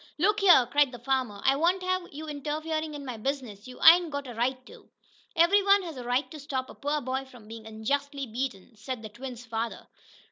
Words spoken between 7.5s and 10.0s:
unjustly beaten," said the twins' father.